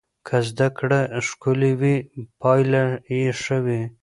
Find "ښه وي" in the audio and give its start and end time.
3.41-3.81